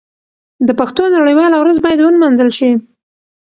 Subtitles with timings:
[0.67, 2.71] د پښتو نړیواله ورځ باید ونمانځل شي.